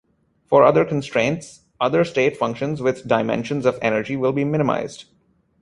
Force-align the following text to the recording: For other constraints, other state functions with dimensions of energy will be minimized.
For 0.47 0.63
other 0.63 0.83
constraints, 0.83 1.61
other 1.79 2.03
state 2.05 2.35
functions 2.35 2.81
with 2.81 3.07
dimensions 3.07 3.67
of 3.67 3.77
energy 3.83 4.15
will 4.17 4.33
be 4.33 4.43
minimized. 4.43 5.05